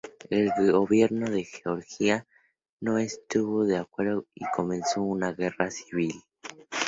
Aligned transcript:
El 0.31 0.51
gobierno 0.71 1.29
de 1.29 1.43
Georgia 1.43 2.25
no 2.79 2.97
estuvo 2.97 3.65
de 3.65 3.77
acuerdo 3.77 4.25
y 4.33 4.45
comenzó 4.55 5.03
una 5.03 5.31
guerra 5.31 5.69
civil. 5.69 6.23